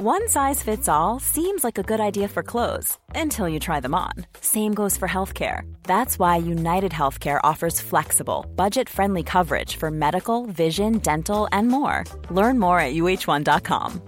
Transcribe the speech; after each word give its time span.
One 0.00 0.28
size 0.28 0.62
fits 0.62 0.88
all 0.88 1.18
seems 1.18 1.64
like 1.64 1.76
a 1.76 1.82
good 1.82 1.98
idea 1.98 2.28
for 2.28 2.44
clothes 2.44 2.96
until 3.16 3.48
you 3.48 3.58
try 3.58 3.80
them 3.80 3.96
on. 3.96 4.12
Same 4.40 4.72
goes 4.72 4.96
for 4.96 5.08
healthcare. 5.08 5.62
That's 5.82 6.20
why 6.20 6.36
United 6.36 6.92
Healthcare 6.92 7.40
offers 7.42 7.80
flexible, 7.80 8.46
budget 8.54 8.88
friendly 8.88 9.24
coverage 9.24 9.74
for 9.74 9.90
medical, 9.90 10.46
vision, 10.46 10.98
dental, 10.98 11.48
and 11.50 11.66
more. 11.66 12.04
Learn 12.30 12.60
more 12.60 12.78
at 12.78 12.94
uh1.com. 12.94 14.00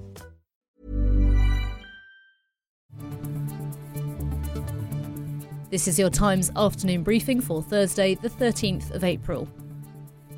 This 5.71 5.89
is 5.89 5.99
your 5.99 6.11
Times 6.11 6.53
afternoon 6.55 7.03
briefing 7.03 7.41
for 7.41 7.65
Thursday, 7.65 8.15
the 8.15 8.31
13th 8.31 8.93
of 8.93 9.03
April. 9.03 9.49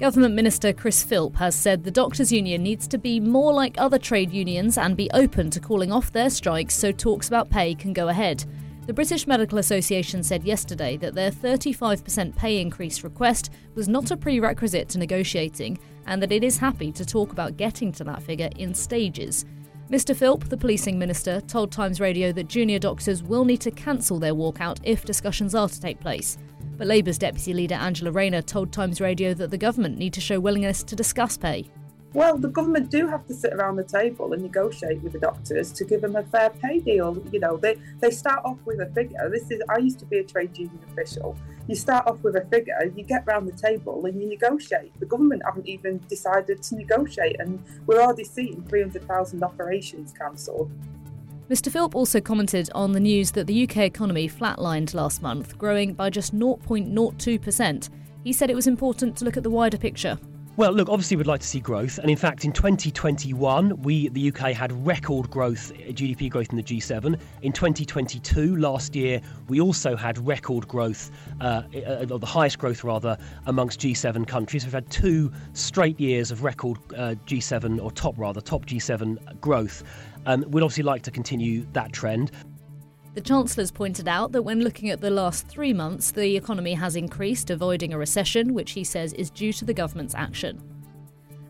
Government 0.02 0.34
Minister 0.34 0.72
Chris 0.72 1.04
Philp 1.04 1.36
has 1.36 1.54
said 1.54 1.84
the 1.84 1.90
Doctors' 1.92 2.32
Union 2.32 2.64
needs 2.64 2.88
to 2.88 2.98
be 2.98 3.20
more 3.20 3.54
like 3.54 3.76
other 3.78 4.00
trade 4.00 4.32
unions 4.32 4.76
and 4.76 4.96
be 4.96 5.08
open 5.14 5.48
to 5.50 5.60
calling 5.60 5.92
off 5.92 6.10
their 6.10 6.28
strikes 6.28 6.74
so 6.74 6.90
talks 6.90 7.28
about 7.28 7.50
pay 7.50 7.72
can 7.72 7.92
go 7.92 8.08
ahead. 8.08 8.44
The 8.88 8.92
British 8.92 9.28
Medical 9.28 9.58
Association 9.58 10.24
said 10.24 10.42
yesterday 10.42 10.96
that 10.96 11.14
their 11.14 11.30
35% 11.30 12.34
pay 12.34 12.60
increase 12.60 13.04
request 13.04 13.50
was 13.76 13.86
not 13.86 14.10
a 14.10 14.16
prerequisite 14.16 14.88
to 14.88 14.98
negotiating 14.98 15.78
and 16.08 16.20
that 16.20 16.32
it 16.32 16.42
is 16.42 16.58
happy 16.58 16.90
to 16.90 17.06
talk 17.06 17.30
about 17.30 17.56
getting 17.56 17.92
to 17.92 18.02
that 18.02 18.24
figure 18.24 18.50
in 18.56 18.74
stages. 18.74 19.44
Mr. 19.88 20.16
Philp, 20.16 20.48
the 20.48 20.56
policing 20.56 20.98
minister, 20.98 21.40
told 21.42 21.70
Times 21.70 22.00
Radio 22.00 22.32
that 22.32 22.48
junior 22.48 22.80
doctors 22.80 23.22
will 23.22 23.44
need 23.44 23.60
to 23.60 23.70
cancel 23.70 24.18
their 24.18 24.34
walkout 24.34 24.80
if 24.82 25.04
discussions 25.04 25.54
are 25.54 25.68
to 25.68 25.80
take 25.80 26.00
place. 26.00 26.38
But 26.76 26.86
Labour's 26.86 27.18
deputy 27.18 27.52
leader 27.52 27.74
Angela 27.74 28.10
Rayner 28.10 28.42
told 28.42 28.72
Times 28.72 29.00
Radio 29.00 29.34
that 29.34 29.50
the 29.50 29.58
government 29.58 29.98
need 29.98 30.12
to 30.14 30.20
show 30.20 30.40
willingness 30.40 30.82
to 30.84 30.96
discuss 30.96 31.36
pay. 31.36 31.70
Well, 32.14 32.36
the 32.36 32.48
government 32.48 32.90
do 32.90 33.06
have 33.06 33.26
to 33.28 33.34
sit 33.34 33.54
around 33.54 33.76
the 33.76 33.84
table 33.84 34.34
and 34.34 34.42
negotiate 34.42 35.00
with 35.02 35.14
the 35.14 35.18
doctors 35.18 35.72
to 35.72 35.84
give 35.84 36.02
them 36.02 36.14
a 36.14 36.22
fair 36.22 36.50
pay 36.50 36.78
deal. 36.78 37.22
You 37.32 37.40
know, 37.40 37.56
they, 37.56 37.76
they 38.00 38.10
start 38.10 38.44
off 38.44 38.58
with 38.66 38.80
a 38.80 38.86
figure. 38.86 39.30
This 39.30 39.50
is 39.50 39.62
I 39.70 39.78
used 39.78 39.98
to 40.00 40.04
be 40.04 40.18
a 40.18 40.24
trade 40.24 40.56
union 40.58 40.78
official. 40.90 41.36
You 41.68 41.74
start 41.74 42.06
off 42.06 42.22
with 42.22 42.36
a 42.36 42.44
figure, 42.46 42.74
you 42.94 43.02
get 43.04 43.26
round 43.26 43.48
the 43.48 43.56
table 43.56 44.04
and 44.04 44.20
you 44.20 44.28
negotiate. 44.28 44.92
The 45.00 45.06
government 45.06 45.42
haven't 45.44 45.66
even 45.66 46.00
decided 46.08 46.62
to 46.64 46.74
negotiate, 46.74 47.36
and 47.38 47.62
we're 47.86 48.02
already 48.02 48.24
seeing 48.24 48.62
300,000 48.68 49.42
operations 49.42 50.12
cancelled. 50.12 50.70
Mr. 51.52 51.70
Philp 51.70 51.94
also 51.94 52.18
commented 52.18 52.70
on 52.74 52.92
the 52.92 53.00
news 53.00 53.32
that 53.32 53.46
the 53.46 53.64
UK 53.64 53.76
economy 53.76 54.26
flatlined 54.26 54.94
last 54.94 55.20
month, 55.20 55.58
growing 55.58 55.92
by 55.92 56.08
just 56.08 56.34
0.02%. 56.34 57.90
He 58.24 58.32
said 58.32 58.48
it 58.48 58.54
was 58.54 58.66
important 58.66 59.18
to 59.18 59.26
look 59.26 59.36
at 59.36 59.42
the 59.42 59.50
wider 59.50 59.76
picture. 59.76 60.18
Well, 60.54 60.72
look, 60.72 60.90
obviously 60.90 61.16
we'd 61.16 61.26
like 61.26 61.40
to 61.40 61.46
see 61.46 61.60
growth. 61.60 61.96
And 61.96 62.10
in 62.10 62.16
fact, 62.16 62.44
in 62.44 62.52
2021, 62.52 63.80
we, 63.80 64.08
the 64.08 64.28
UK, 64.28 64.52
had 64.52 64.70
record 64.86 65.30
growth, 65.30 65.72
GDP 65.74 66.28
growth 66.28 66.50
in 66.50 66.56
the 66.56 66.62
G7. 66.62 67.18
In 67.40 67.52
2022, 67.52 68.56
last 68.56 68.94
year, 68.94 69.22
we 69.48 69.62
also 69.62 69.96
had 69.96 70.18
record 70.18 70.68
growth, 70.68 71.10
uh, 71.40 71.62
or 72.10 72.18
the 72.18 72.26
highest 72.26 72.58
growth 72.58 72.84
rather, 72.84 73.16
amongst 73.46 73.80
G7 73.80 74.26
countries. 74.26 74.64
We've 74.64 74.74
had 74.74 74.90
two 74.90 75.32
straight 75.54 75.98
years 75.98 76.30
of 76.30 76.44
record 76.44 76.76
uh, 76.98 77.14
G7, 77.26 77.82
or 77.82 77.90
top 77.90 78.18
rather, 78.18 78.42
top 78.42 78.66
G7 78.66 79.40
growth. 79.40 79.82
Um, 80.26 80.44
we'd 80.48 80.62
obviously 80.62 80.84
like 80.84 81.00
to 81.04 81.10
continue 81.10 81.66
that 81.72 81.94
trend. 81.94 82.30
The 83.14 83.20
Chancellor's 83.20 83.70
pointed 83.70 84.08
out 84.08 84.32
that 84.32 84.42
when 84.42 84.60
looking 84.60 84.88
at 84.88 85.02
the 85.02 85.10
last 85.10 85.46
three 85.46 85.74
months, 85.74 86.12
the 86.12 86.34
economy 86.34 86.72
has 86.72 86.96
increased, 86.96 87.50
avoiding 87.50 87.92
a 87.92 87.98
recession, 87.98 88.54
which 88.54 88.70
he 88.70 88.84
says 88.84 89.12
is 89.12 89.30
due 89.30 89.52
to 89.52 89.66
the 89.66 89.74
government's 89.74 90.14
action. 90.14 90.62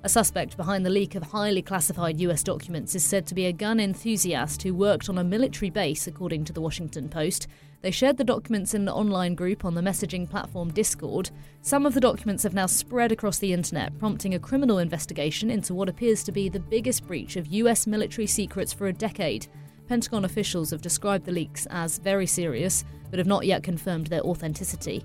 A 0.03 0.09
suspect 0.09 0.57
behind 0.57 0.85
the 0.85 0.91
leak 0.91 1.15
of 1.15 1.23
highly 1.23 1.63
classified 1.63 2.21
US 2.21 2.43
documents 2.43 2.97
is 2.97 3.05
said 3.05 3.29
to 3.29 3.37
be 3.37 3.47
a 3.47 3.53
gun 3.53 3.79
enthusiast 3.79 4.61
who 4.65 4.75
worked 4.75 5.09
on 5.09 5.19
a 5.19 5.23
military 5.23 5.71
base, 5.71 6.09
according 6.09 6.45
to 6.47 6.53
the 6.53 6.61
Washington 6.61 7.09
Post. 7.09 7.47
They 7.83 7.93
shared 7.93 8.17
the 8.17 8.25
documents 8.25 8.75
in 8.75 8.83
an 8.83 8.89
online 8.89 9.37
group 9.37 9.65
on 9.65 9.77
the 9.77 9.83
messaging 9.83 10.29
platform 10.29 10.73
Discord. 10.73 11.31
Some 11.61 11.87
of 11.87 11.95
the 11.95 12.01
documents 12.01 12.43
have 12.43 12.55
now 12.55 12.67
spread 12.67 13.13
across 13.13 13.39
the 13.39 13.53
internet, 13.53 13.97
prompting 14.01 14.35
a 14.35 14.41
criminal 14.41 14.79
investigation 14.79 15.49
into 15.49 15.75
what 15.75 15.89
appears 15.89 16.25
to 16.25 16.33
be 16.33 16.49
the 16.49 16.59
biggest 16.59 17.07
breach 17.07 17.37
of 17.37 17.47
US 17.47 17.87
military 17.87 18.27
secrets 18.27 18.73
for 18.73 18.89
a 18.89 18.93
decade. 18.93 19.47
Pentagon 19.93 20.25
officials 20.25 20.71
have 20.71 20.81
described 20.81 21.27
the 21.27 21.33
leaks 21.33 21.67
as 21.69 21.99
very 21.99 22.25
serious, 22.25 22.83
but 23.11 23.19
have 23.19 23.27
not 23.27 23.45
yet 23.45 23.63
confirmed 23.63 24.07
their 24.07 24.23
authenticity. 24.23 25.05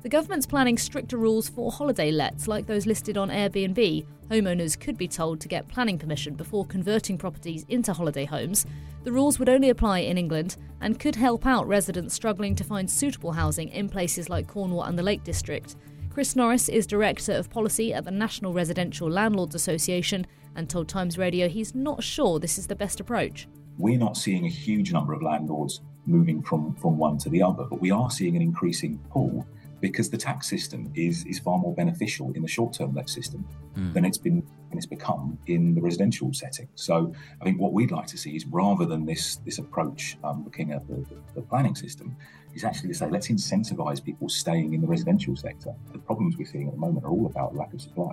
The 0.00 0.08
government's 0.08 0.46
planning 0.46 0.78
stricter 0.78 1.18
rules 1.18 1.50
for 1.50 1.70
holiday 1.70 2.10
lets 2.10 2.48
like 2.48 2.64
those 2.64 2.86
listed 2.86 3.18
on 3.18 3.28
Airbnb. 3.28 4.06
Homeowners 4.30 4.80
could 4.80 4.96
be 4.96 5.06
told 5.06 5.38
to 5.42 5.48
get 5.48 5.68
planning 5.68 5.98
permission 5.98 6.32
before 6.32 6.64
converting 6.64 7.18
properties 7.18 7.66
into 7.68 7.92
holiday 7.92 8.24
homes. 8.24 8.64
The 9.04 9.12
rules 9.12 9.38
would 9.38 9.50
only 9.50 9.68
apply 9.68 9.98
in 9.98 10.16
England 10.16 10.56
and 10.80 10.98
could 10.98 11.16
help 11.16 11.44
out 11.44 11.68
residents 11.68 12.14
struggling 12.14 12.54
to 12.54 12.64
find 12.64 12.90
suitable 12.90 13.32
housing 13.32 13.68
in 13.68 13.90
places 13.90 14.30
like 14.30 14.48
Cornwall 14.48 14.84
and 14.84 14.98
the 14.98 15.02
Lake 15.02 15.24
District. 15.24 15.76
Chris 16.08 16.34
Norris 16.34 16.70
is 16.70 16.86
Director 16.86 17.32
of 17.32 17.50
Policy 17.50 17.92
at 17.92 18.06
the 18.06 18.10
National 18.10 18.54
Residential 18.54 19.10
Landlords 19.10 19.54
Association 19.54 20.26
and 20.56 20.70
told 20.70 20.88
Times 20.88 21.18
Radio 21.18 21.50
he's 21.50 21.74
not 21.74 22.02
sure 22.02 22.38
this 22.38 22.56
is 22.56 22.66
the 22.66 22.74
best 22.74 22.98
approach 22.98 23.46
we're 23.80 23.98
not 23.98 24.16
seeing 24.16 24.46
a 24.46 24.48
huge 24.48 24.92
number 24.92 25.12
of 25.12 25.22
landlords 25.22 25.80
moving 26.06 26.42
from, 26.42 26.74
from 26.76 26.98
one 26.98 27.18
to 27.18 27.28
the 27.28 27.42
other, 27.42 27.64
but 27.64 27.80
we 27.80 27.90
are 27.90 28.10
seeing 28.10 28.36
an 28.36 28.42
increasing 28.42 28.98
pool 29.10 29.46
because 29.80 30.10
the 30.10 30.16
tax 30.16 30.48
system 30.48 30.92
is, 30.94 31.24
is 31.24 31.38
far 31.38 31.58
more 31.58 31.74
beneficial 31.74 32.32
in 32.32 32.42
the 32.42 32.48
short 32.48 32.74
term 32.74 32.94
let 32.94 33.08
system 33.08 33.46
mm. 33.76 33.92
than 33.94 34.04
it's 34.04 34.18
been 34.18 34.42
and 34.70 34.78
it's 34.78 34.86
become 34.86 35.36
in 35.46 35.74
the 35.74 35.80
residential 35.80 36.32
setting. 36.32 36.68
So 36.76 37.12
I 37.40 37.44
think 37.44 37.58
what 37.58 37.72
we'd 37.72 37.90
like 37.90 38.06
to 38.08 38.18
see 38.18 38.36
is 38.36 38.46
rather 38.46 38.84
than 38.84 39.04
this 39.04 39.36
this 39.36 39.58
approach 39.58 40.16
um, 40.22 40.44
looking 40.44 40.72
at 40.72 40.86
the, 40.86 40.94
the, 40.94 41.16
the, 41.34 41.42
planning 41.42 41.74
system, 41.74 42.16
is 42.54 42.64
actually 42.64 42.88
to 42.88 42.94
say 42.94 43.08
let's 43.10 43.28
incentivize 43.28 44.04
people 44.04 44.28
staying 44.28 44.74
in 44.74 44.80
the 44.80 44.86
residential 44.86 45.34
sector. 45.34 45.74
The 45.92 45.98
problems 45.98 46.36
we're 46.36 46.44
seeing 46.44 46.68
at 46.68 46.74
the 46.74 46.80
moment 46.80 47.04
are 47.04 47.10
all 47.10 47.26
about 47.26 47.56
lack 47.56 47.72
of 47.72 47.80
supply. 47.80 48.12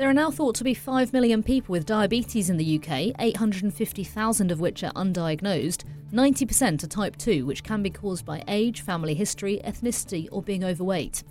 There 0.00 0.08
are 0.08 0.14
now 0.14 0.30
thought 0.30 0.54
to 0.54 0.64
be 0.64 0.72
5 0.72 1.12
million 1.12 1.42
people 1.42 1.74
with 1.74 1.84
diabetes 1.84 2.48
in 2.48 2.56
the 2.56 2.78
UK, 2.78 3.14
850,000 3.20 4.50
of 4.50 4.58
which 4.58 4.82
are 4.82 4.94
undiagnosed. 4.94 5.84
90% 6.10 6.82
are 6.82 6.86
type 6.86 7.18
2, 7.18 7.44
which 7.44 7.62
can 7.62 7.82
be 7.82 7.90
caused 7.90 8.24
by 8.24 8.42
age, 8.48 8.80
family 8.80 9.12
history, 9.12 9.60
ethnicity, 9.62 10.26
or 10.32 10.42
being 10.42 10.64
overweight. 10.64 11.22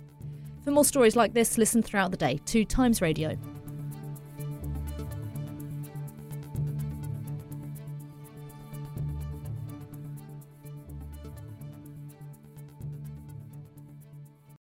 For 0.62 0.70
more 0.70 0.84
stories 0.84 1.16
like 1.16 1.34
this, 1.34 1.58
listen 1.58 1.82
throughout 1.82 2.12
the 2.12 2.16
day 2.16 2.38
to 2.46 2.64
Times 2.64 3.02
Radio. 3.02 3.36